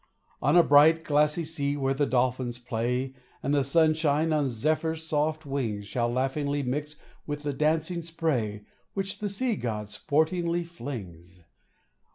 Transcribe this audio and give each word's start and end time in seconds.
On 0.41 0.57
a 0.57 0.63
bright, 0.63 1.03
glassy 1.03 1.45
sea 1.45 1.77
where 1.77 1.93
the 1.93 2.07
dolphins 2.07 2.57
play, 2.57 3.13
And 3.43 3.53
the 3.53 3.63
sunshine, 3.63 4.33
on 4.33 4.47
zephyrs' 4.47 5.03
soft 5.03 5.45
wings, 5.45 5.85
Shall 5.85 6.11
laughingly 6.11 6.63
mix 6.63 6.95
with 7.27 7.43
the 7.43 7.53
dancing 7.53 8.01
spray 8.01 8.65
Which 8.95 9.19
the 9.19 9.29
sea 9.29 9.55
god 9.55 9.89
sportingly 9.89 10.63
flings. 10.63 11.43